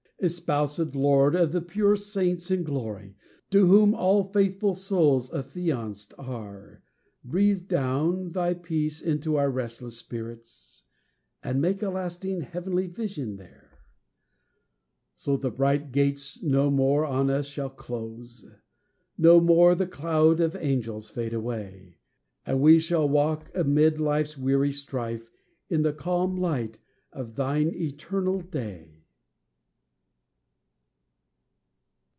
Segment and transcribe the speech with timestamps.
[0.23, 3.15] Espousèd Lord of the pure saints in glory,
[3.49, 6.83] To whom all faithful souls affianced are,
[7.23, 10.83] Breathe down thy peace into our restless spirits,
[11.41, 13.79] And make a lasting, heavenly vision there.
[15.15, 18.45] So the bright gates no more on us shall close;
[19.17, 21.97] No more the cloud of angels fade away;
[22.45, 25.31] And we shall walk, amid life's weary strife,
[25.67, 26.77] In the calm light
[27.11, 28.99] of thine eternal day.